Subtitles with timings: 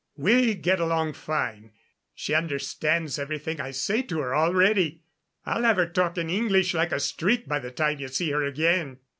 [0.17, 1.73] We get along fine.
[2.15, 5.03] She understands everything I say to her already.
[5.45, 8.97] I'll have her talking English like a streak by the time you see her again."